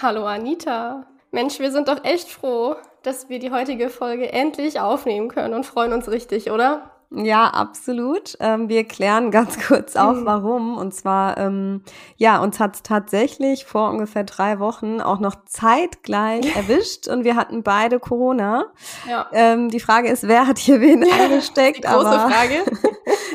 [0.00, 1.06] Hallo Anita.
[1.32, 5.66] Mensch, wir sind doch echt froh, dass wir die heutige Folge endlich aufnehmen können und
[5.66, 6.92] freuen uns richtig, oder?
[7.10, 8.36] Ja, absolut.
[8.38, 10.24] Ähm, wir klären ganz kurz auf, mhm.
[10.24, 10.76] warum.
[10.76, 11.82] Und zwar, ähm,
[12.16, 17.34] ja, uns hat es tatsächlich vor ungefähr drei Wochen auch noch zeitgleich erwischt und wir
[17.34, 18.66] hatten beide Corona.
[19.08, 19.26] Ja.
[19.32, 21.78] Ähm, die Frage ist, wer hat hier wen angesteckt?
[21.84, 22.64] Die große aber Frage.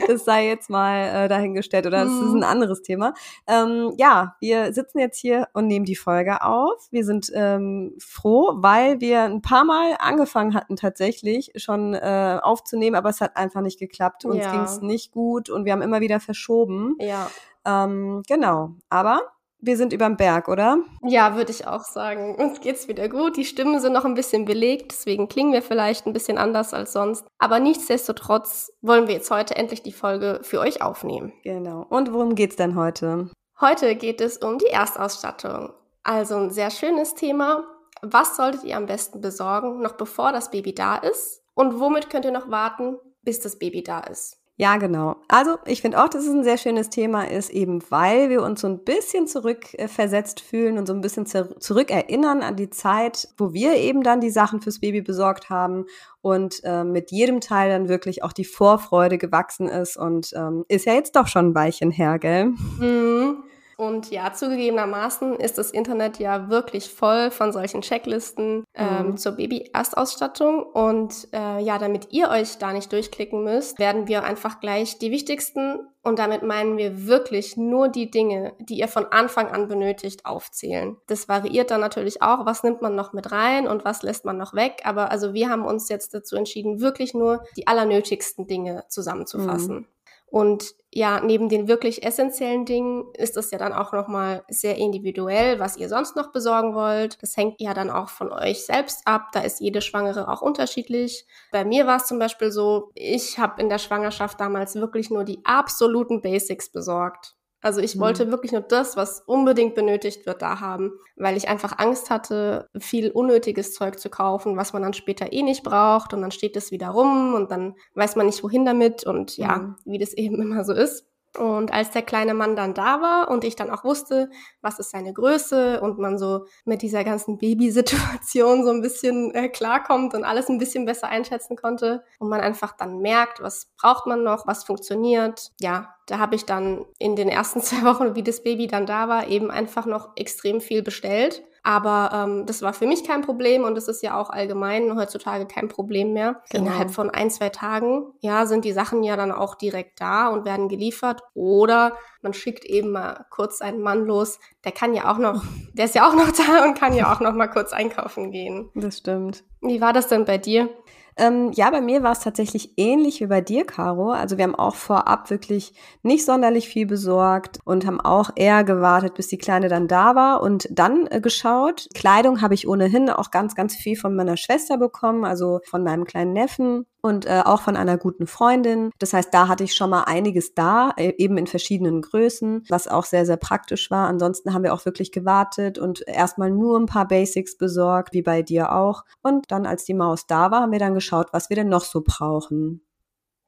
[0.07, 2.09] Das sei jetzt mal äh, dahingestellt oder mhm.
[2.09, 3.13] das ist ein anderes Thema.
[3.47, 6.87] Ähm, ja, wir sitzen jetzt hier und nehmen die Folge auf.
[6.91, 12.95] Wir sind ähm, froh, weil wir ein paar Mal angefangen hatten tatsächlich schon äh, aufzunehmen,
[12.95, 14.25] aber es hat einfach nicht geklappt.
[14.25, 14.51] Uns ja.
[14.51, 16.95] ging es nicht gut und wir haben immer wieder verschoben.
[16.99, 17.29] Ja.
[17.65, 18.71] Ähm, genau.
[18.89, 19.21] Aber
[19.65, 20.79] wir sind überm Berg, oder?
[21.03, 22.35] Ja, würde ich auch sagen.
[22.35, 23.37] Uns geht's wieder gut.
[23.37, 26.91] Die Stimmen sind noch ein bisschen belegt, deswegen klingen wir vielleicht ein bisschen anders als
[26.91, 27.25] sonst.
[27.39, 31.31] Aber nichtsdestotrotz wollen wir jetzt heute endlich die Folge für euch aufnehmen.
[31.43, 31.85] Genau.
[31.89, 33.29] Und worum geht's denn heute?
[33.61, 35.73] Heute geht es um die Erstausstattung.
[36.03, 37.63] Also ein sehr schönes Thema.
[38.01, 41.41] Was solltet ihr am besten besorgen, noch bevor das Baby da ist?
[41.53, 44.42] Und womit könnt ihr noch warten, bis das Baby da ist.
[44.55, 45.15] Ja, genau.
[45.27, 48.61] Also ich finde auch, dass es ein sehr schönes Thema ist, eben weil wir uns
[48.61, 53.75] so ein bisschen zurückversetzt fühlen und so ein bisschen zurückerinnern an die Zeit, wo wir
[53.77, 55.85] eben dann die Sachen fürs Baby besorgt haben
[56.21, 60.85] und äh, mit jedem Teil dann wirklich auch die Vorfreude gewachsen ist und ähm, ist
[60.85, 62.53] ja jetzt doch schon ein Weilchen her, gell?
[62.79, 63.43] Mhm.
[63.87, 69.17] Und ja, zugegebenermaßen ist das Internet ja wirklich voll von solchen Checklisten ähm, mhm.
[69.17, 70.63] zur Baby-Erstausstattung.
[70.63, 75.11] Und äh, ja, damit ihr euch da nicht durchklicken müsst, werden wir einfach gleich die
[75.11, 80.25] wichtigsten und damit meinen wir wirklich nur die Dinge, die ihr von Anfang an benötigt,
[80.25, 80.97] aufzählen.
[81.07, 84.37] Das variiert dann natürlich auch, was nimmt man noch mit rein und was lässt man
[84.37, 84.81] noch weg.
[84.83, 89.75] Aber also wir haben uns jetzt dazu entschieden, wirklich nur die allernötigsten Dinge zusammenzufassen.
[89.75, 89.87] Mhm.
[90.33, 95.59] Und ja, neben den wirklich essentiellen Dingen ist es ja dann auch nochmal sehr individuell,
[95.59, 97.21] was ihr sonst noch besorgen wollt.
[97.21, 99.27] Das hängt ja dann auch von euch selbst ab.
[99.33, 101.27] Da ist jede Schwangere auch unterschiedlich.
[101.51, 105.23] Bei mir war es zum Beispiel so, ich habe in der Schwangerschaft damals wirklich nur
[105.23, 107.35] die absoluten Basics besorgt.
[107.63, 108.31] Also ich wollte mhm.
[108.31, 113.09] wirklich nur das, was unbedingt benötigt wird, da haben, weil ich einfach Angst hatte, viel
[113.09, 116.71] unnötiges Zeug zu kaufen, was man dann später eh nicht braucht und dann steht es
[116.71, 119.75] wieder rum und dann weiß man nicht wohin damit und ja, mhm.
[119.85, 121.07] wie das eben immer so ist.
[121.37, 124.29] Und als der kleine Mann dann da war und ich dann auch wusste,
[124.61, 129.49] was ist seine Größe und man so mit dieser ganzen Babysituation so ein bisschen äh,
[129.49, 134.05] klarkommt und alles ein bisschen besser einschätzen konnte und man einfach dann merkt, was braucht
[134.05, 138.23] man noch, was funktioniert, ja, da habe ich dann in den ersten zwei Wochen, wie
[138.23, 142.73] das Baby dann da war, eben einfach noch extrem viel bestellt aber ähm, das war
[142.73, 146.41] für mich kein Problem und das ist ja auch allgemein heutzutage kein Problem mehr.
[146.49, 146.65] Genau.
[146.65, 150.43] Innerhalb von ein, zwei Tagen, ja, sind die Sachen ja dann auch direkt da und
[150.43, 151.21] werden geliefert.
[151.33, 154.39] Oder man schickt eben mal kurz einen Mann los.
[154.65, 155.41] Der kann ja auch noch,
[155.73, 158.69] der ist ja auch noch da und kann ja auch noch mal kurz einkaufen gehen.
[158.75, 159.45] Das stimmt.
[159.61, 160.69] Wie war das denn bei dir?
[161.17, 164.11] Ähm, ja, bei mir war es tatsächlich ähnlich wie bei dir, Caro.
[164.11, 169.13] Also wir haben auch vorab wirklich nicht sonderlich viel besorgt und haben auch eher gewartet,
[169.15, 171.87] bis die Kleine dann da war und dann äh, geschaut.
[171.93, 176.05] Kleidung habe ich ohnehin auch ganz, ganz viel von meiner Schwester bekommen, also von meinem
[176.05, 178.91] kleinen Neffen und äh, auch von einer guten Freundin.
[178.97, 182.87] Das heißt, da hatte ich schon mal einiges da, äh, eben in verschiedenen Größen, was
[182.87, 184.07] auch sehr, sehr praktisch war.
[184.07, 188.41] Ansonsten haben wir auch wirklich gewartet und erstmal nur ein paar Basics besorgt, wie bei
[188.41, 189.03] dir auch.
[189.21, 191.83] Und dann, als die Maus da war, haben wir dann geschaut, was wir denn noch
[191.83, 192.81] so brauchen.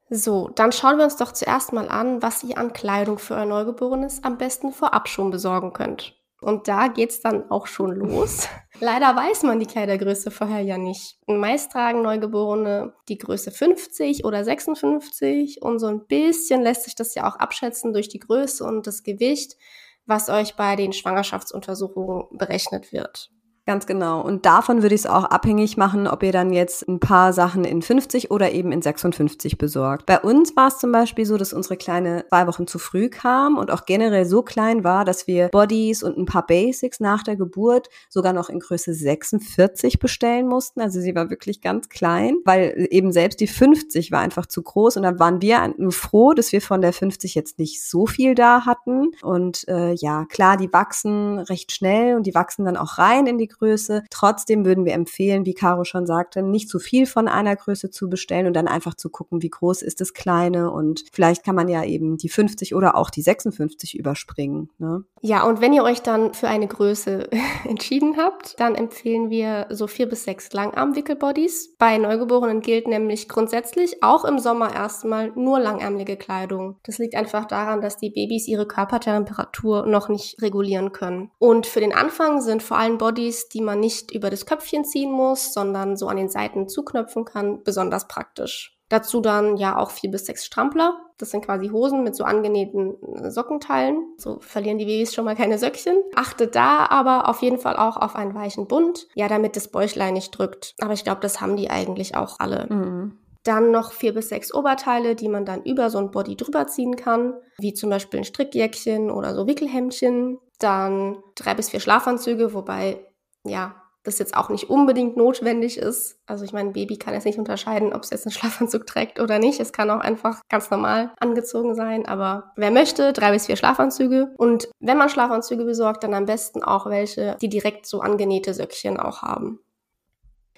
[0.09, 3.45] So, dann schauen wir uns doch zuerst mal an, was ihr an Kleidung für euer
[3.45, 6.13] Neugeborenes am besten vorab schon besorgen könnt.
[6.45, 8.47] Und da geht's dann auch schon los.
[8.79, 11.17] Leider weiß man die Kleidergröße vorher ja nicht.
[11.25, 17.15] Meist tragen Neugeborene die Größe 50 oder 56 und so ein bisschen lässt sich das
[17.15, 19.57] ja auch abschätzen durch die Größe und das Gewicht,
[20.05, 23.31] was euch bei den Schwangerschaftsuntersuchungen berechnet wird.
[23.67, 24.21] Ganz genau.
[24.21, 27.63] Und davon würde ich es auch abhängig machen, ob ihr dann jetzt ein paar Sachen
[27.65, 30.05] in 50 oder eben in 56 besorgt.
[30.05, 33.57] Bei uns war es zum Beispiel so, dass unsere Kleine zwei Wochen zu früh kam
[33.57, 37.37] und auch generell so klein war, dass wir Bodies und ein paar Basics nach der
[37.37, 40.79] Geburt sogar noch in Größe 46 bestellen mussten.
[40.79, 44.97] Also sie war wirklich ganz klein, weil eben selbst die 50 war einfach zu groß
[44.97, 48.35] und dann waren wir nur froh, dass wir von der 50 jetzt nicht so viel
[48.35, 49.09] da hatten.
[49.23, 53.39] Und äh, ja, klar, die wachsen recht schnell und die wachsen dann auch rein in
[53.39, 54.03] die Größe.
[54.09, 58.09] Trotzdem würden wir empfehlen, wie Caro schon sagte, nicht zu viel von einer Größe zu
[58.09, 61.67] bestellen und dann einfach zu gucken, wie groß ist das Kleine und vielleicht kann man
[61.67, 64.69] ja eben die 50 oder auch die 56 überspringen.
[64.77, 65.03] Ne?
[65.21, 67.29] Ja, und wenn ihr euch dann für eine Größe
[67.67, 71.75] entschieden habt, dann empfehlen wir so vier bis sechs Langarm-Wickelbodies.
[71.77, 76.77] Bei Neugeborenen gilt nämlich grundsätzlich auch im Sommer erstmal nur langärmelige Kleidung.
[76.83, 81.31] Das liegt einfach daran, dass die Babys ihre Körpertemperatur noch nicht regulieren können.
[81.39, 85.11] Und für den Anfang sind vor allem Bodies die man nicht über das Köpfchen ziehen
[85.11, 88.75] muss, sondern so an den Seiten zuknöpfen kann, besonders praktisch.
[88.89, 90.99] Dazu dann ja auch vier bis sechs Strampler.
[91.17, 94.13] Das sind quasi Hosen mit so angenähten äh, Sockenteilen.
[94.17, 96.03] So verlieren die Babys schon mal keine Söckchen.
[96.13, 99.07] Achtet da aber auf jeden Fall auch auf einen weichen Bund.
[99.15, 100.75] Ja, damit das Bäuchlein nicht drückt.
[100.81, 102.67] Aber ich glaube, das haben die eigentlich auch alle.
[102.69, 103.17] Mhm.
[103.43, 106.95] Dann noch vier bis sechs Oberteile, die man dann über so ein Body drüber ziehen
[106.95, 110.39] kann, wie zum Beispiel ein Strickjäckchen oder so Wickelhemdchen.
[110.59, 113.05] Dann drei bis vier Schlafanzüge, wobei
[113.45, 113.75] ja,
[114.05, 116.19] das jetzt auch nicht unbedingt notwendig ist.
[116.25, 119.19] Also ich meine, ein Baby kann jetzt nicht unterscheiden, ob es jetzt einen Schlafanzug trägt
[119.19, 119.59] oder nicht.
[119.59, 122.05] Es kann auch einfach ganz normal angezogen sein.
[122.05, 124.33] Aber wer möchte, drei bis vier Schlafanzüge.
[124.37, 128.99] Und wenn man Schlafanzüge besorgt, dann am besten auch welche, die direkt so angenähte Söckchen
[128.99, 129.59] auch haben.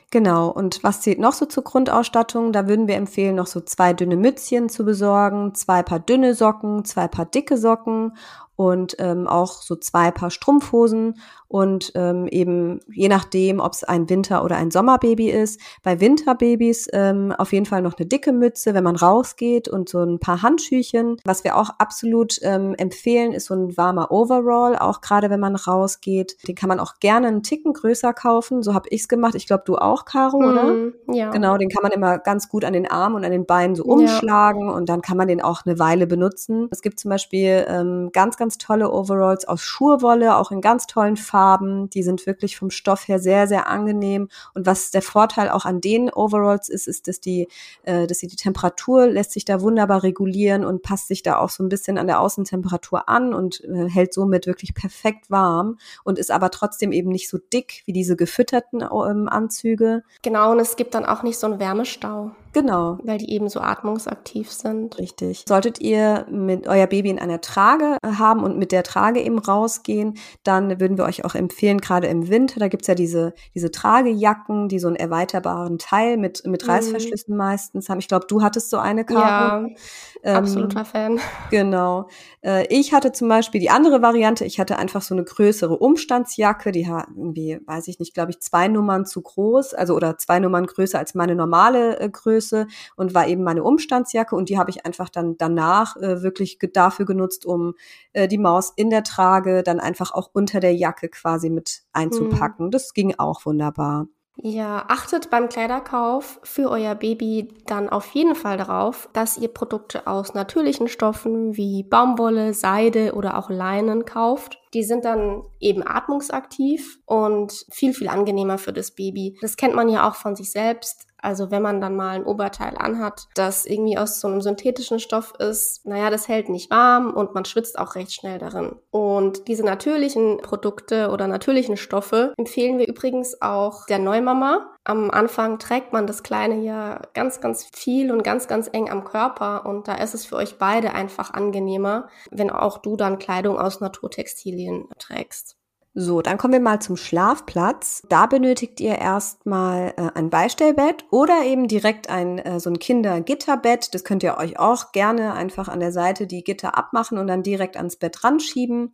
[0.10, 2.54] Genau, und was zählt noch so zur Grundausstattung?
[2.54, 6.86] Da würden wir empfehlen, noch so zwei dünne Mützchen zu besorgen, zwei paar dünne Socken,
[6.86, 8.14] zwei paar dicke Socken
[8.58, 11.14] und ähm, auch so zwei Paar Strumpfhosen
[11.48, 15.62] und ähm, eben je nachdem, ob es ein Winter- oder ein Sommerbaby ist.
[15.84, 20.04] Bei Winterbabys ähm, auf jeden Fall noch eine dicke Mütze, wenn man rausgeht und so
[20.04, 21.18] ein paar Handschüchen.
[21.24, 25.56] Was wir auch absolut ähm, empfehlen, ist so ein warmer Overall, auch gerade wenn man
[25.56, 26.36] rausgeht.
[26.48, 28.64] Den kann man auch gerne einen Ticken größer kaufen.
[28.64, 29.36] So habe ich's gemacht.
[29.36, 31.16] Ich glaube, du auch, Caro, mhm, oder?
[31.16, 31.30] Ja.
[31.30, 33.84] Genau, den kann man immer ganz gut an den Armen und an den Beinen so
[33.84, 34.76] umschlagen ja.
[34.76, 36.68] und dann kann man den auch eine Weile benutzen.
[36.72, 40.88] Es gibt zum Beispiel ähm, ganz, ganz ganz tolle Overalls aus Schurwolle, auch in ganz
[40.88, 41.90] tollen Farben.
[41.90, 44.30] Die sind wirklich vom Stoff her sehr, sehr angenehm.
[44.54, 47.50] Und was der Vorteil auch an den Overalls ist, ist, dass die,
[47.84, 51.62] äh, dass die Temperatur lässt sich da wunderbar regulieren und passt sich da auch so
[51.62, 56.32] ein bisschen an der Außentemperatur an und äh, hält somit wirklich perfekt warm und ist
[56.32, 60.04] aber trotzdem eben nicht so dick wie diese gefütterten ähm, Anzüge.
[60.22, 62.32] Genau, und es gibt dann auch nicht so einen Wärmestau.
[62.54, 62.98] Genau.
[63.04, 64.98] Weil die eben so atmungsaktiv sind.
[64.98, 65.46] Richtig.
[65.48, 70.16] Solltet ihr mit euer Baby in einer Trage haben und mit der Trage eben rausgehen,
[70.44, 74.70] dann würden wir euch auch empfehlen, gerade im Winter, da gibt's ja diese, diese Tragejacken,
[74.70, 76.72] die so einen erweiterbaren Teil mit, mit mhm.
[76.72, 77.38] Reißverschlüssen mhm.
[77.38, 78.00] meistens haben.
[78.00, 79.20] Ich glaube, du hattest so eine Karte.
[79.24, 79.76] Ja,
[80.24, 81.20] ähm, absoluter Fan.
[81.52, 82.08] Genau.
[82.42, 86.72] Äh, ich hatte zum Beispiel die andere Variante, ich hatte einfach so eine größere Umstandsjacke,
[86.72, 90.40] die hat irgendwie, weiß ich nicht, glaube ich, zwei Nummern zu groß, also oder zwei
[90.40, 94.58] Nummern größer als meine normale äh, Größe Größe und war eben meine Umstandsjacke und die
[94.58, 97.74] habe ich einfach dann danach äh, wirklich dafür genutzt, um
[98.14, 102.68] äh, die Maus in der Trage dann einfach auch unter der Jacke quasi mit einzupacken.
[102.68, 102.72] Mhm.
[102.72, 104.08] Das ging auch wunderbar.
[104.40, 110.06] Ja, achtet beim Kleiderkauf für euer Baby dann auf jeden Fall darauf, dass ihr Produkte
[110.06, 114.60] aus natürlichen Stoffen wie Baumwolle, Seide oder auch Leinen kauft.
[114.74, 119.38] Die sind dann eben atmungsaktiv und viel, viel angenehmer für das Baby.
[119.42, 121.08] Das kennt man ja auch von sich selbst.
[121.20, 125.34] Also wenn man dann mal ein Oberteil anhat, das irgendwie aus so einem synthetischen Stoff
[125.40, 128.76] ist, naja, das hält nicht warm und man schwitzt auch recht schnell darin.
[128.92, 134.76] Und diese natürlichen Produkte oder natürlichen Stoffe empfehlen wir übrigens auch der Neumama.
[134.88, 139.04] Am Anfang trägt man das Kleine ja ganz, ganz viel und ganz, ganz eng am
[139.04, 143.60] Körper und da ist es für euch beide einfach angenehmer, wenn auch du dann Kleidung
[143.60, 145.58] aus Naturtextilien trägst.
[145.94, 148.04] So, dann kommen wir mal zum Schlafplatz.
[148.08, 153.94] Da benötigt ihr erstmal äh, ein Beistellbett oder eben direkt ein äh, so ein Kindergitterbett.
[153.94, 157.44] Das könnt ihr euch auch gerne einfach an der Seite die Gitter abmachen und dann
[157.44, 158.94] direkt ans Bett ranschieben.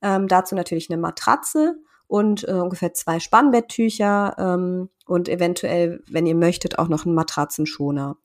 [0.00, 1.76] Ähm, dazu natürlich eine Matratze
[2.14, 8.18] und äh, ungefähr zwei Spannbetttücher ähm, und eventuell, wenn ihr möchtet, auch noch einen Matratzenschoner.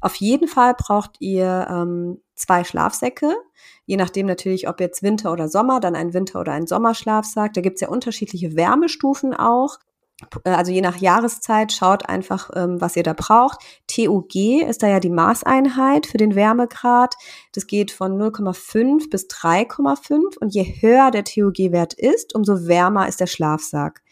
[0.00, 3.32] Auf jeden Fall braucht ihr ähm, zwei Schlafsäcke,
[3.86, 7.52] je nachdem natürlich, ob jetzt Winter oder Sommer, dann ein Winter- oder ein Sommerschlafsack.
[7.52, 9.78] Da gibt's ja unterschiedliche Wärmestufen auch.
[10.44, 13.60] Äh, also je nach Jahreszeit schaut einfach, ähm, was ihr da braucht.
[13.86, 14.34] TUG
[14.68, 17.14] ist da ja die Maßeinheit für den Wärmegrad.
[17.52, 23.20] Das geht von 0,5 bis 3,5 und je höher der TUG-Wert ist, umso wärmer ist
[23.20, 24.02] der Schlafsack.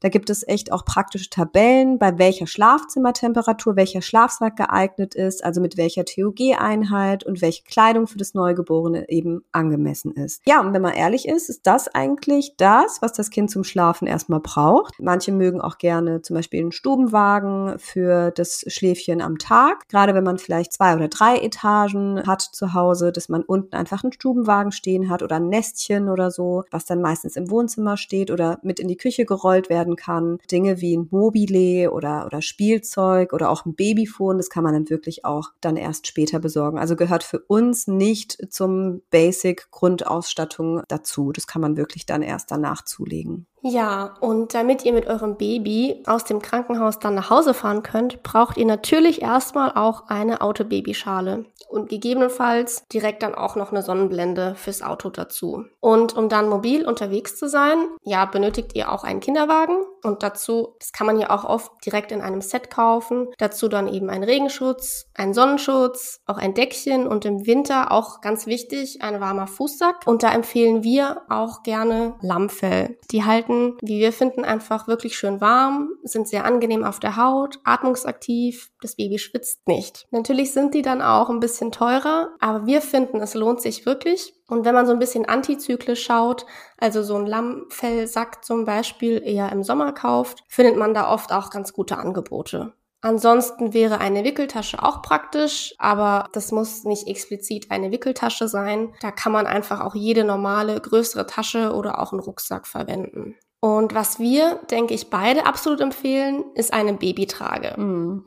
[0.00, 5.60] Da gibt es echt auch praktische Tabellen, bei welcher Schlafzimmertemperatur welcher Schlafsack geeignet ist, also
[5.60, 10.42] mit welcher TUG-Einheit und welche Kleidung für das Neugeborene eben angemessen ist.
[10.46, 14.06] Ja, und wenn man ehrlich ist, ist das eigentlich das, was das Kind zum Schlafen
[14.06, 14.94] erstmal braucht.
[15.00, 19.88] Manche mögen auch gerne zum Beispiel einen Stubenwagen für das Schläfchen am Tag.
[19.88, 24.02] Gerade wenn man vielleicht zwei oder drei Etagen hat zu Hause, dass man unten einfach
[24.02, 28.30] einen Stubenwagen stehen hat oder ein Nestchen oder so, was dann meistens im Wohnzimmer steht
[28.30, 30.38] oder mit in die Küche gerollt werden kann.
[30.50, 34.90] Dinge wie ein Mobile oder, oder Spielzeug oder auch ein Babyphone, das kann man dann
[34.90, 36.78] wirklich auch dann erst später besorgen.
[36.78, 41.32] Also gehört für uns nicht zum Basic Grundausstattung dazu.
[41.32, 43.46] Das kann man wirklich dann erst danach zulegen.
[43.66, 48.22] Ja, und damit ihr mit eurem Baby aus dem Krankenhaus dann nach Hause fahren könnt,
[48.22, 54.54] braucht ihr natürlich erstmal auch eine Autobabyschale und gegebenenfalls direkt dann auch noch eine Sonnenblende
[54.54, 55.64] fürs Auto dazu.
[55.80, 60.76] Und um dann mobil unterwegs zu sein, ja, benötigt ihr auch einen Kinderwagen und dazu,
[60.78, 64.24] das kann man ja auch oft direkt in einem Set kaufen, dazu dann eben ein
[64.24, 70.06] Regenschutz, ein Sonnenschutz, auch ein Deckchen und im Winter auch ganz wichtig, ein warmer Fußsack
[70.06, 72.98] und da empfehlen wir auch gerne Lammfell.
[73.10, 77.58] Die halten wie wir finden, einfach wirklich schön warm, sind sehr angenehm auf der Haut,
[77.64, 80.06] atmungsaktiv, das Baby schwitzt nicht.
[80.10, 84.34] Natürlich sind die dann auch ein bisschen teurer, aber wir finden, es lohnt sich wirklich.
[84.48, 86.44] Und wenn man so ein bisschen antizyklisch schaut,
[86.78, 91.50] also so ein Lammfellsack zum Beispiel eher im Sommer kauft, findet man da oft auch
[91.50, 92.74] ganz gute Angebote.
[93.00, 98.94] Ansonsten wäre eine Wickeltasche auch praktisch, aber das muss nicht explizit eine Wickeltasche sein.
[99.02, 103.36] Da kann man einfach auch jede normale größere Tasche oder auch einen Rucksack verwenden.
[103.60, 107.78] Und was wir, denke ich, beide absolut empfehlen, ist eine Babytrage.
[107.78, 108.24] Mhm.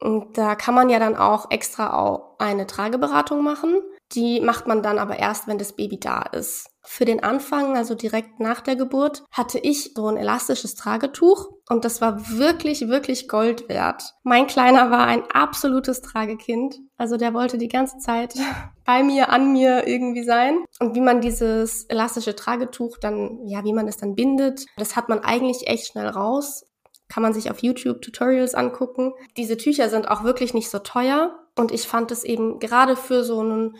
[0.00, 3.80] Und da kann man ja dann auch extra auch eine Trageberatung machen.
[4.14, 6.68] Die macht man dann aber erst, wenn das Baby da ist.
[6.82, 11.84] Für den Anfang, also direkt nach der Geburt, hatte ich so ein elastisches Tragetuch und
[11.84, 14.14] das war wirklich, wirklich Gold wert.
[14.22, 16.76] Mein Kleiner war ein absolutes Tragekind.
[16.96, 18.34] Also der wollte die ganze Zeit
[18.84, 20.64] bei mir, an mir irgendwie sein.
[20.78, 25.08] Und wie man dieses elastische Tragetuch dann, ja, wie man es dann bindet, das hat
[25.08, 26.64] man eigentlich echt schnell raus
[27.08, 29.12] kann man sich auf YouTube Tutorials angucken.
[29.36, 33.24] Diese Tücher sind auch wirklich nicht so teuer und ich fand es eben gerade für
[33.24, 33.76] so einen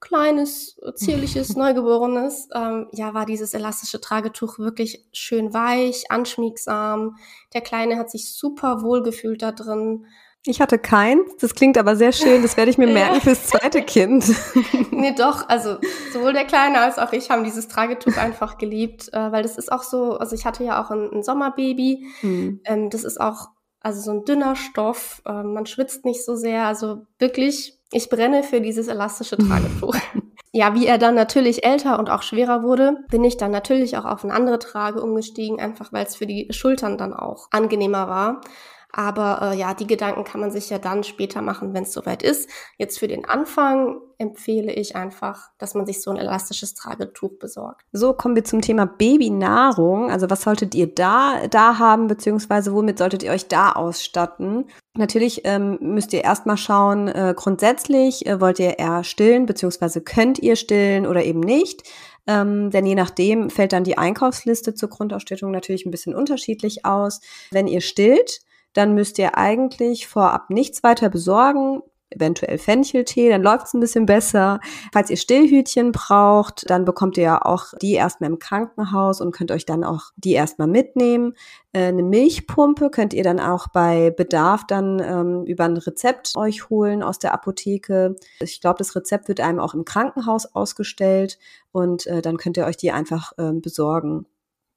[0.00, 7.16] kleines, zierliches, Neugeborenes, ähm, ja, war dieses elastische Tragetuch wirklich schön weich, anschmiegsam.
[7.52, 10.06] Der Kleine hat sich super wohl gefühlt da drin.
[10.46, 13.82] Ich hatte keins, das klingt aber sehr schön, das werde ich mir merken fürs zweite
[13.82, 14.24] Kind.
[14.90, 15.76] nee, doch, also
[16.14, 19.70] sowohl der Kleine als auch ich haben dieses Tragetuch einfach geliebt, äh, weil das ist
[19.70, 22.60] auch so, also ich hatte ja auch ein, ein Sommerbaby, hm.
[22.64, 23.48] ähm, das ist auch
[23.80, 28.42] also so ein dünner Stoff, äh, man schwitzt nicht so sehr, also wirklich ich brenne
[28.42, 29.96] für dieses elastische Tragetuch.
[30.52, 34.04] ja, wie er dann natürlich älter und auch schwerer wurde, bin ich dann natürlich auch
[34.04, 38.40] auf eine andere Trage umgestiegen, einfach weil es für die Schultern dann auch angenehmer war.
[38.92, 42.22] Aber äh, ja, die Gedanken kann man sich ja dann später machen, wenn es soweit
[42.22, 42.48] ist.
[42.76, 47.86] Jetzt für den Anfang empfehle ich einfach, dass man sich so ein elastisches Tragetuch besorgt.
[47.92, 50.10] So kommen wir zum Thema Babynahrung.
[50.10, 54.66] Also was solltet ihr da da haben, beziehungsweise womit solltet ihr euch da ausstatten?
[54.96, 60.38] Natürlich ähm, müsst ihr erstmal schauen, äh, grundsätzlich äh, wollt ihr eher stillen, beziehungsweise könnt
[60.40, 61.84] ihr stillen oder eben nicht.
[62.26, 67.20] Ähm, denn je nachdem fällt dann die Einkaufsliste zur Grundausstattung natürlich ein bisschen unterschiedlich aus.
[67.50, 68.40] Wenn ihr stillt,
[68.72, 74.06] dann müsst ihr eigentlich vorab nichts weiter besorgen eventuell Fencheltee, dann läuft es ein bisschen
[74.06, 74.60] besser.
[74.92, 79.52] Falls ihr Stillhütchen braucht, dann bekommt ihr ja auch die erstmal im Krankenhaus und könnt
[79.52, 81.34] euch dann auch die erstmal mitnehmen.
[81.72, 86.68] Äh, eine Milchpumpe könnt ihr dann auch bei Bedarf dann ähm, über ein Rezept euch
[86.68, 88.16] holen aus der Apotheke.
[88.40, 91.38] Ich glaube, das Rezept wird einem auch im Krankenhaus ausgestellt
[91.72, 94.26] und äh, dann könnt ihr euch die einfach äh, besorgen.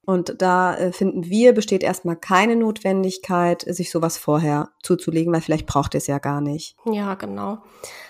[0.05, 5.65] Und da äh, finden wir, besteht erstmal keine Notwendigkeit, sich sowas vorher zuzulegen, weil vielleicht
[5.65, 6.75] braucht ihr es ja gar nicht.
[6.85, 7.59] Ja, genau.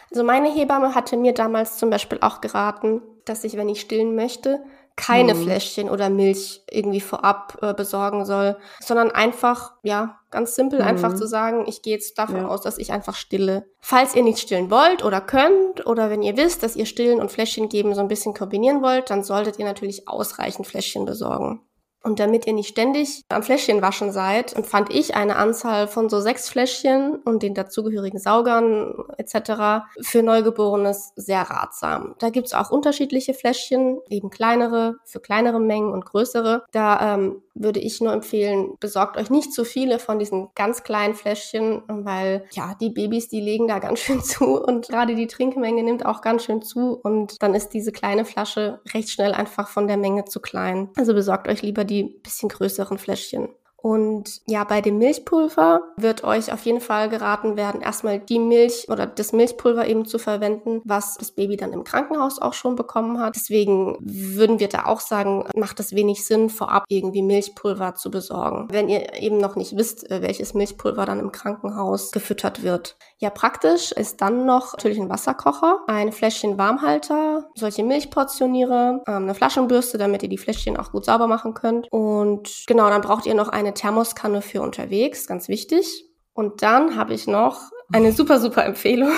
[0.10, 4.16] Also meine Hebamme hatte mir damals zum Beispiel auch geraten, dass ich, wenn ich stillen
[4.16, 4.64] möchte,
[4.96, 5.44] keine hm.
[5.44, 10.88] Fläschchen oder Milch irgendwie vorab äh, besorgen soll, sondern einfach, ja, ganz simpel, hm.
[10.88, 12.48] einfach zu sagen, ich gehe jetzt davon ja.
[12.48, 13.66] aus, dass ich einfach stille.
[13.80, 17.32] Falls ihr nicht stillen wollt oder könnt oder wenn ihr wisst, dass ihr stillen und
[17.32, 21.62] Fläschchen geben so ein bisschen kombinieren wollt, dann solltet ihr natürlich ausreichend Fläschchen besorgen.
[22.04, 26.20] Und damit ihr nicht ständig am Fläschchen waschen seid, empfand ich eine Anzahl von so
[26.20, 29.86] sechs Fläschchen und den dazugehörigen Saugern etc.
[30.02, 32.16] für Neugeborenes sehr ratsam.
[32.20, 36.64] Da gibt's auch unterschiedliche Fläschchen, eben kleinere für kleinere Mengen und größere.
[36.72, 41.14] Da ähm, würde ich nur empfehlen, besorgt euch nicht zu viele von diesen ganz kleinen
[41.14, 45.84] Fläschchen, weil ja, die Babys, die legen da ganz schön zu und gerade die Trinkmenge
[45.84, 49.88] nimmt auch ganz schön zu und dann ist diese kleine Flasche recht schnell einfach von
[49.88, 50.90] der Menge zu klein.
[50.98, 53.50] Also besorgt euch lieber die bisschen größeren Fläschchen.
[53.84, 58.88] Und ja, bei dem Milchpulver wird euch auf jeden Fall geraten werden, erstmal die Milch
[58.88, 63.20] oder das Milchpulver eben zu verwenden, was das Baby dann im Krankenhaus auch schon bekommen
[63.20, 63.36] hat.
[63.36, 68.70] Deswegen würden wir da auch sagen, macht es wenig Sinn, vorab irgendwie Milchpulver zu besorgen,
[68.72, 72.96] wenn ihr eben noch nicht wisst, äh, welches Milchpulver dann im Krankenhaus gefüttert wird.
[73.18, 79.36] Ja, praktisch ist dann noch natürlich ein Wasserkocher, ein Fläschchen Warmhalter, solche Milchportioniere, ähm, eine
[79.36, 81.92] Flaschenbürste, damit ihr die Fläschchen auch gut sauber machen könnt.
[81.92, 86.06] Und genau, dann braucht ihr noch eine Thermoskanne für unterwegs, ganz wichtig.
[86.34, 89.12] Und dann habe ich noch eine super, super Empfehlung.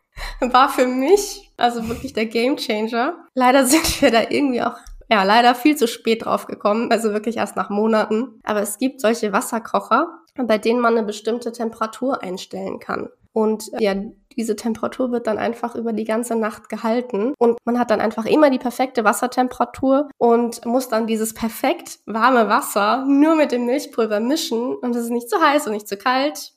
[0.40, 3.16] War für mich also wirklich der Game Changer.
[3.34, 4.76] Leider sind wir da irgendwie auch
[5.10, 8.40] ja, leider viel zu spät drauf gekommen, also wirklich erst nach Monaten.
[8.44, 13.10] Aber es gibt solche Wasserkocher, bei denen man eine bestimmte Temperatur einstellen kann.
[13.32, 13.94] Und ja,
[14.36, 17.34] diese Temperatur wird dann einfach über die ganze Nacht gehalten.
[17.38, 22.48] Und man hat dann einfach immer die perfekte Wassertemperatur und muss dann dieses perfekt warme
[22.48, 24.74] Wasser nur mit dem Milchpulver mischen.
[24.76, 26.52] Und es ist nicht zu heiß und nicht zu kalt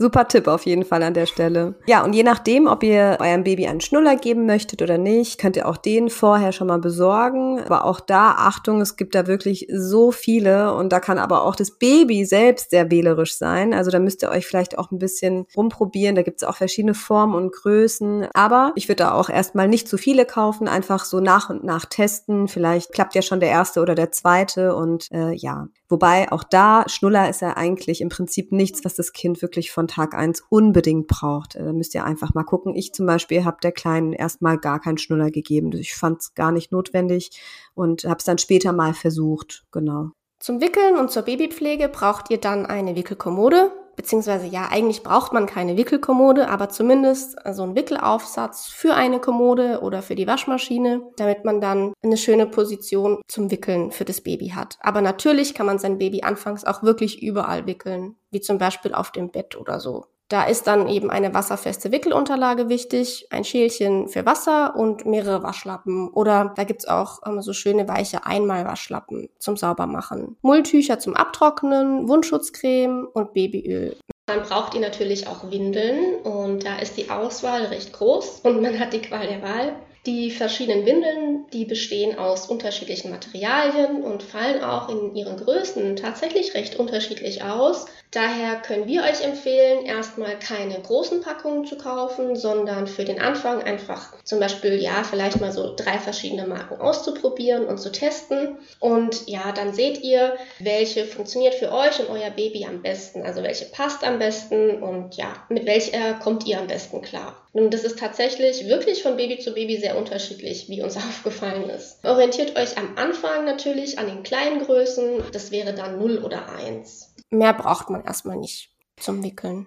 [0.00, 1.74] Super Tipp auf jeden Fall an der Stelle.
[1.86, 5.56] Ja, und je nachdem, ob ihr eurem Baby einen Schnuller geben möchtet oder nicht, könnt
[5.56, 7.60] ihr auch den vorher schon mal besorgen.
[7.60, 11.56] Aber auch da, Achtung, es gibt da wirklich so viele und da kann aber auch
[11.56, 13.74] das Baby selbst sehr wählerisch sein.
[13.74, 16.14] Also da müsst ihr euch vielleicht auch ein bisschen rumprobieren.
[16.14, 18.28] Da gibt es auch verschiedene Formen und Größen.
[18.34, 21.86] Aber ich würde da auch erstmal nicht zu viele kaufen, einfach so nach und nach
[21.86, 22.46] testen.
[22.46, 25.66] Vielleicht klappt ja schon der erste oder der zweite und äh, ja.
[25.88, 29.87] Wobei auch da, Schnuller ist ja eigentlich im Prinzip nichts, was das Kind wirklich von
[29.88, 31.56] Tag eins unbedingt braucht.
[31.56, 32.74] Äh, da müsst ihr einfach mal gucken.
[32.74, 35.72] Ich zum Beispiel habe der Kleinen erstmal gar keinen Schnuller gegeben.
[35.72, 37.30] Ich fand es gar nicht notwendig
[37.74, 39.64] und habe es dann später mal versucht.
[39.72, 40.10] Genau.
[40.38, 45.46] Zum Wickeln und zur Babypflege braucht ihr dann eine Wickelkommode, beziehungsweise ja, eigentlich braucht man
[45.46, 51.02] keine Wickelkommode, aber zumindest so also einen Wickelaufsatz für eine Kommode oder für die Waschmaschine,
[51.16, 54.78] damit man dann eine schöne Position zum Wickeln für das Baby hat.
[54.80, 59.10] Aber natürlich kann man sein Baby anfangs auch wirklich überall wickeln, wie zum Beispiel auf
[59.10, 60.04] dem Bett oder so.
[60.28, 66.08] Da ist dann eben eine wasserfeste Wickelunterlage wichtig, ein Schälchen für Wasser und mehrere Waschlappen.
[66.10, 70.36] Oder da gibt's auch ähm, so schöne weiche Einmalwaschlappen zum Saubermachen.
[70.42, 73.96] Mulltücher zum Abtrocknen, Wundschutzcreme und Babyöl.
[74.26, 78.78] Dann braucht ihr natürlich auch Windeln und da ist die Auswahl recht groß und man
[78.78, 79.76] hat die Qual der Wahl.
[80.06, 86.54] Die verschiedenen Windeln, die bestehen aus unterschiedlichen Materialien und fallen auch in ihren Größen tatsächlich
[86.54, 87.86] recht unterschiedlich aus.
[88.10, 93.62] Daher können wir euch empfehlen, erstmal keine großen Packungen zu kaufen, sondern für den Anfang
[93.62, 98.56] einfach zum Beispiel, ja, vielleicht mal so drei verschiedene Marken auszuprobieren und zu testen.
[98.80, 103.42] Und ja, dann seht ihr, welche funktioniert für euch und euer Baby am besten, also
[103.42, 107.36] welche passt am besten und ja, mit welcher kommt ihr am besten klar.
[107.58, 112.04] Nun, das ist tatsächlich wirklich von Baby zu Baby sehr unterschiedlich, wie uns aufgefallen ist.
[112.04, 117.08] Orientiert euch am Anfang natürlich an den kleinen Größen, das wäre dann 0 oder 1
[117.30, 119.66] mehr braucht man erstmal nicht zum Wickeln.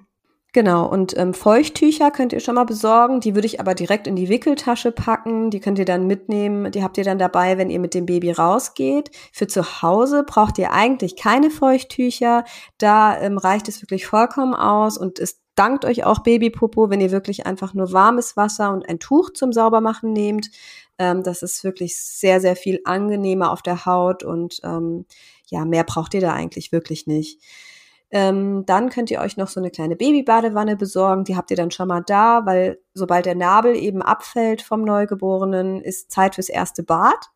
[0.53, 3.21] Genau, und ähm, Feuchttücher könnt ihr schon mal besorgen.
[3.21, 5.49] Die würde ich aber direkt in die Wickeltasche packen.
[5.49, 6.73] Die könnt ihr dann mitnehmen.
[6.73, 9.11] Die habt ihr dann dabei, wenn ihr mit dem Baby rausgeht.
[9.31, 12.43] Für zu Hause braucht ihr eigentlich keine Feuchttücher.
[12.77, 17.11] Da ähm, reicht es wirklich vollkommen aus und es dankt euch auch Babypopo, wenn ihr
[17.11, 20.49] wirklich einfach nur warmes Wasser und ein Tuch zum Saubermachen nehmt.
[20.97, 25.05] Ähm, das ist wirklich sehr, sehr viel angenehmer auf der Haut und ähm,
[25.47, 27.41] ja, mehr braucht ihr da eigentlich wirklich nicht.
[28.11, 31.23] Ähm, dann könnt ihr euch noch so eine kleine Babybadewanne besorgen.
[31.23, 35.81] Die habt ihr dann schon mal da, weil sobald der Nabel eben abfällt vom Neugeborenen,
[35.81, 37.29] ist Zeit fürs erste Bad.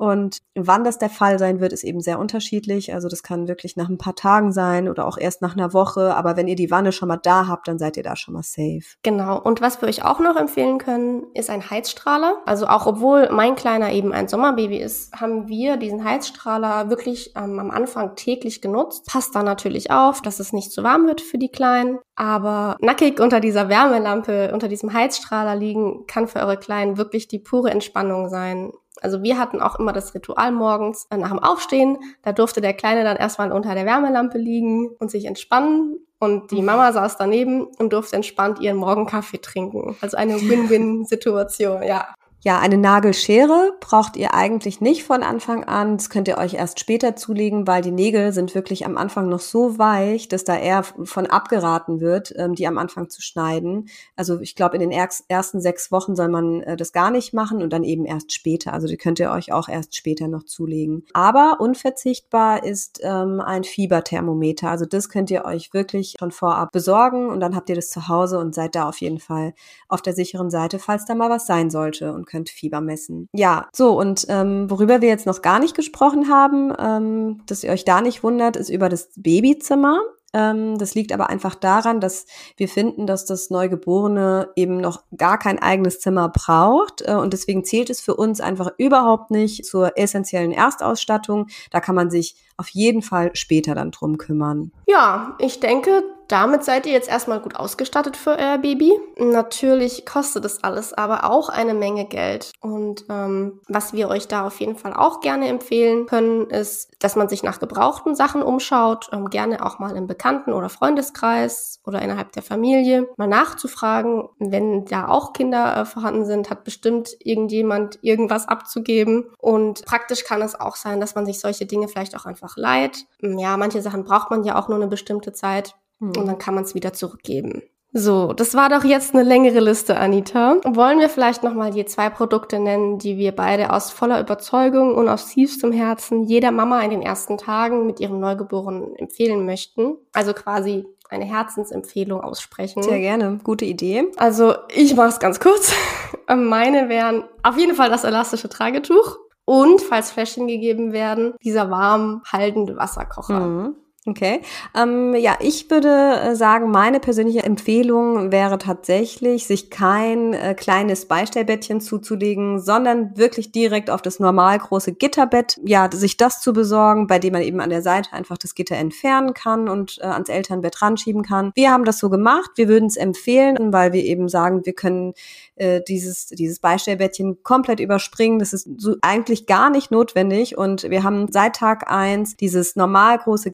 [0.00, 2.94] Und wann das der Fall sein wird, ist eben sehr unterschiedlich.
[2.94, 6.14] Also das kann wirklich nach ein paar Tagen sein oder auch erst nach einer Woche.
[6.16, 8.42] Aber wenn ihr die Wanne schon mal da habt, dann seid ihr da schon mal
[8.42, 8.80] safe.
[9.02, 9.38] Genau.
[9.38, 12.38] Und was wir euch auch noch empfehlen können, ist ein Heizstrahler.
[12.46, 17.58] Also auch obwohl mein Kleiner eben ein Sommerbaby ist, haben wir diesen Heizstrahler wirklich ähm,
[17.58, 19.04] am Anfang täglich genutzt.
[19.06, 21.98] Passt da natürlich auf, dass es nicht zu warm wird für die Kleinen.
[22.16, 27.38] Aber nackig unter dieser Wärmelampe, unter diesem Heizstrahler liegen, kann für eure Kleinen wirklich die
[27.38, 28.72] pure Entspannung sein.
[29.02, 31.98] Also wir hatten auch immer das Ritual morgens äh, nach dem Aufstehen.
[32.22, 35.96] Da durfte der Kleine dann erstmal unter der Wärmelampe liegen und sich entspannen.
[36.18, 39.96] Und die Mama saß daneben und durfte entspannt ihren Morgenkaffee trinken.
[40.00, 42.14] Also eine Win-Win-Situation, ja.
[42.42, 45.98] Ja, eine Nagelschere braucht ihr eigentlich nicht von Anfang an.
[45.98, 49.40] Das könnt ihr euch erst später zulegen, weil die Nägel sind wirklich am Anfang noch
[49.40, 53.90] so weich, dass da eher von abgeraten wird, ähm, die am Anfang zu schneiden.
[54.16, 57.62] Also ich glaube, in den ersten sechs Wochen soll man äh, das gar nicht machen
[57.62, 58.72] und dann eben erst später.
[58.72, 61.04] Also die könnt ihr euch auch erst später noch zulegen.
[61.12, 64.70] Aber unverzichtbar ist ähm, ein Fieberthermometer.
[64.70, 68.08] Also das könnt ihr euch wirklich schon vorab besorgen und dann habt ihr das zu
[68.08, 69.52] Hause und seid da auf jeden Fall
[69.88, 72.14] auf der sicheren Seite, falls da mal was sein sollte.
[72.14, 73.28] Und könnt Fieber messen.
[73.32, 77.70] Ja, so und ähm, worüber wir jetzt noch gar nicht gesprochen haben, ähm, dass ihr
[77.70, 80.00] euch da nicht wundert, ist über das Babyzimmer.
[80.32, 85.38] Ähm, das liegt aber einfach daran, dass wir finden, dass das Neugeborene eben noch gar
[85.38, 87.02] kein eigenes Zimmer braucht.
[87.02, 91.48] Äh, und deswegen zählt es für uns einfach überhaupt nicht zur essentiellen Erstausstattung.
[91.70, 94.70] Da kann man sich auf jeden Fall später dann drum kümmern.
[94.86, 98.92] Ja, ich denke, damit seid ihr jetzt erstmal gut ausgestattet für euer Baby.
[99.18, 102.52] Natürlich kostet das alles aber auch eine Menge Geld.
[102.60, 107.16] Und ähm, was wir euch da auf jeden Fall auch gerne empfehlen können, ist, dass
[107.16, 112.00] man sich nach gebrauchten Sachen umschaut, ähm, gerne auch mal im Bekannten- oder Freundeskreis oder
[112.00, 114.28] innerhalb der Familie mal nachzufragen.
[114.38, 119.30] Wenn da auch Kinder äh, vorhanden sind, hat bestimmt irgendjemand irgendwas abzugeben.
[119.38, 123.06] Und praktisch kann es auch sein, dass man sich solche Dinge vielleicht auch einfach leiht.
[123.20, 125.74] Ja, manche Sachen braucht man ja auch nur eine bestimmte Zeit.
[126.00, 127.62] Und dann kann man es wieder zurückgeben.
[127.92, 130.58] So, das war doch jetzt eine längere Liste, Anita.
[130.64, 135.08] Wollen wir vielleicht nochmal die zwei Produkte nennen, die wir beide aus voller Überzeugung und
[135.08, 139.96] aus tiefstem Herzen jeder Mama in den ersten Tagen mit ihrem Neugeborenen empfehlen möchten?
[140.12, 142.84] Also quasi eine Herzensempfehlung aussprechen.
[142.84, 144.06] Sehr gerne, gute Idee.
[144.16, 145.72] Also ich mache es ganz kurz.
[146.28, 152.22] Meine wären auf jeden Fall das elastische Tragetuch und, falls Fläschchen gegeben werden, dieser warm
[152.30, 153.40] haltende Wasserkocher.
[153.40, 153.74] Mhm.
[154.06, 154.40] Okay.
[154.74, 161.04] Ähm, ja, ich würde äh, sagen, meine persönliche Empfehlung wäre tatsächlich, sich kein äh, kleines
[161.04, 167.08] Beistellbettchen zuzulegen, sondern wirklich direkt auf das normal große Gitterbett, ja, sich das zu besorgen,
[167.08, 170.30] bei dem man eben an der Seite einfach das Gitter entfernen kann und äh, ans
[170.30, 171.52] Elternbett ranschieben kann.
[171.54, 172.52] Wir haben das so gemacht.
[172.56, 175.12] Wir würden es empfehlen, weil wir eben sagen, wir können
[175.56, 178.38] äh, dieses, dieses Beistellbettchen komplett überspringen.
[178.38, 180.56] Das ist so eigentlich gar nicht notwendig.
[180.56, 183.50] Und wir haben seit Tag eins dieses normal große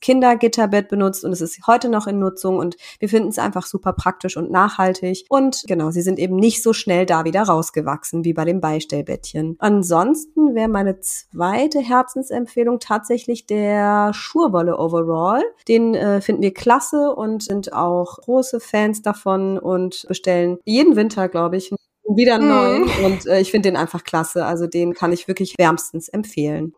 [0.46, 3.92] Kindergitterbett benutzt und es ist heute noch in Nutzung und wir finden es einfach super
[3.92, 5.24] praktisch und nachhaltig.
[5.28, 9.56] Und genau, sie sind eben nicht so schnell da wieder rausgewachsen wie bei dem Beistellbettchen.
[9.58, 15.42] Ansonsten wäre meine zweite Herzensempfehlung tatsächlich der Schurwolle Overall.
[15.68, 21.28] Den äh, finden wir klasse und sind auch große Fans davon und bestellen jeden Winter,
[21.28, 21.72] glaube ich,
[22.08, 22.80] wieder neu.
[22.80, 23.04] Mhm.
[23.04, 24.44] Und äh, ich finde den einfach klasse.
[24.44, 26.72] Also den kann ich wirklich wärmstens empfehlen.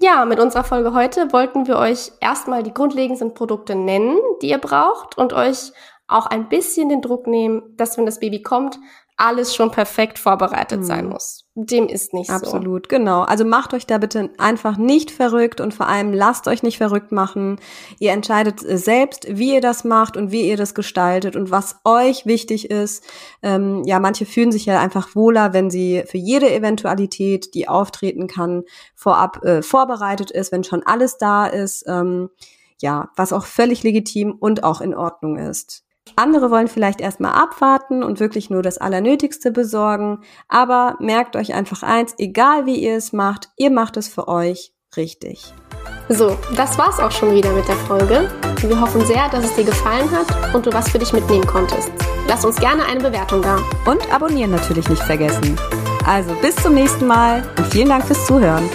[0.00, 4.58] Ja, mit unserer Folge heute wollten wir euch erstmal die grundlegendsten Produkte nennen, die ihr
[4.58, 5.72] braucht und euch
[6.08, 8.78] auch ein bisschen den Druck nehmen, dass wenn das Baby kommt,
[9.16, 10.84] alles schon perfekt vorbereitet mhm.
[10.84, 11.44] sein muss.
[11.54, 12.56] Dem ist nicht Absolut, so.
[12.56, 13.22] Absolut, genau.
[13.22, 17.12] Also macht euch da bitte einfach nicht verrückt und vor allem lasst euch nicht verrückt
[17.12, 17.60] machen.
[18.00, 22.26] Ihr entscheidet selbst, wie ihr das macht und wie ihr das gestaltet und was euch
[22.26, 23.04] wichtig ist.
[23.42, 28.26] Ähm, ja, manche fühlen sich ja einfach wohler, wenn sie für jede Eventualität, die auftreten
[28.26, 28.64] kann,
[28.96, 31.84] vorab äh, vorbereitet ist, wenn schon alles da ist.
[31.86, 32.30] Ähm,
[32.80, 35.84] ja, was auch völlig legitim und auch in Ordnung ist.
[36.16, 41.82] Andere wollen vielleicht erstmal abwarten und wirklich nur das Allernötigste besorgen, aber merkt euch einfach
[41.82, 45.52] eins, egal wie ihr es macht, ihr macht es für euch richtig.
[46.08, 48.30] So, das war's auch schon wieder mit der Folge.
[48.60, 51.90] Wir hoffen sehr, dass es dir gefallen hat und du was für dich mitnehmen konntest.
[52.28, 53.58] Lass uns gerne eine Bewertung da.
[53.86, 55.56] Und abonnieren natürlich nicht vergessen.
[56.06, 58.68] Also bis zum nächsten Mal und vielen Dank fürs Zuhören.